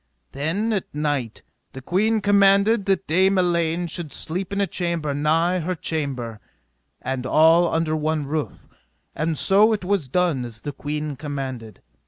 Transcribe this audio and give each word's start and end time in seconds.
Then, 0.31 0.73
at 0.73 0.95
night, 0.95 1.43
the 1.73 1.81
queen 1.83 2.21
commanded 2.21 2.87
that 2.87 3.05
Dame 3.05 3.37
Elaine 3.37 3.85
should 3.85 4.11
sleep 4.11 4.51
in 4.51 4.59
a 4.59 4.65
chamber 4.65 5.13
nigh 5.13 5.59
her 5.59 5.75
chamber, 5.75 6.39
and 7.03 7.23
all 7.23 7.71
under 7.71 7.95
one 7.95 8.25
roof; 8.25 8.67
and 9.13 9.37
so 9.37 9.73
it 9.73 9.85
was 9.85 10.07
done 10.09 10.43
as 10.43 10.61
the 10.61 10.71
queen 10.73 11.15
commanded. 11.17 11.83